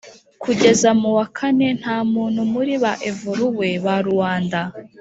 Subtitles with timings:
[0.43, 4.61] Kugeza mu wa kane nta muntu muri ba evoluwe ba Ruanda